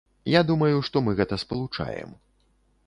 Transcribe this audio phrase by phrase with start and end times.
[0.35, 2.19] Я думаю, што мы гэта спалучаем.